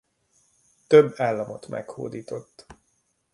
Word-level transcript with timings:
Több 0.87 1.13
államot 1.19 1.67
meghódított. 1.67 2.65